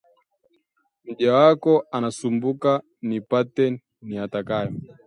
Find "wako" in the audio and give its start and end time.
1.37-1.73